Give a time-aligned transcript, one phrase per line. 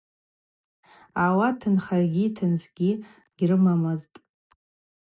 [1.23, 2.91] Ауат тынхагьи тынцӏгьи
[3.31, 4.17] дгьрымамызтӏ.